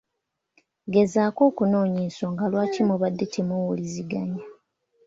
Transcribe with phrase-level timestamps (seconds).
[0.93, 4.43] Gezaako okunoonya ensonga lwaki mubadde temuwuliziganya.